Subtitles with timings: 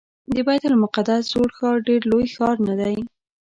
[0.33, 2.97] د بیت المقدس زوړ ښار ډېر لوی ښار نه دی.